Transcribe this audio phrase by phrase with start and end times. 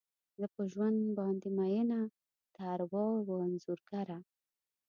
[0.39, 2.01] زه په ژوند باندې میینه،
[2.55, 4.17] د ارواوو انځورګره